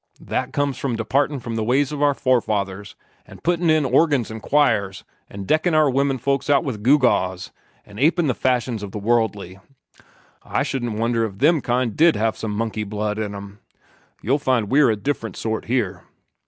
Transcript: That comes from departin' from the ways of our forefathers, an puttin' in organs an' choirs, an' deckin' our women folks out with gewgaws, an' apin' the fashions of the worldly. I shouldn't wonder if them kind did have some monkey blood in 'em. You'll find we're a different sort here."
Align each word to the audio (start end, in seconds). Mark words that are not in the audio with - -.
That 0.21 0.51
comes 0.51 0.79
from 0.79 0.95
departin' 0.95 1.39
from 1.41 1.55
the 1.55 1.63
ways 1.63 1.91
of 1.91 2.01
our 2.01 2.15
forefathers, 2.15 2.95
an 3.27 3.37
puttin' 3.43 3.69
in 3.69 3.85
organs 3.85 4.31
an' 4.31 4.39
choirs, 4.39 5.03
an' 5.29 5.43
deckin' 5.43 5.75
our 5.75 5.91
women 5.91 6.17
folks 6.17 6.49
out 6.49 6.63
with 6.63 6.81
gewgaws, 6.81 7.51
an' 7.85 7.99
apin' 7.99 8.25
the 8.25 8.33
fashions 8.33 8.81
of 8.81 8.93
the 8.93 8.97
worldly. 8.97 9.59
I 10.41 10.63
shouldn't 10.63 10.97
wonder 10.97 11.23
if 11.23 11.37
them 11.37 11.61
kind 11.61 11.95
did 11.95 12.15
have 12.15 12.35
some 12.35 12.49
monkey 12.49 12.83
blood 12.83 13.19
in 13.19 13.35
'em. 13.35 13.59
You'll 14.23 14.39
find 14.39 14.71
we're 14.71 14.89
a 14.89 14.95
different 14.95 15.37
sort 15.37 15.65
here." 15.65 16.01